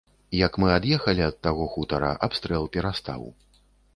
[0.37, 3.21] Як мы ад'ехалі ад таго хутара, абстрэл перастаў.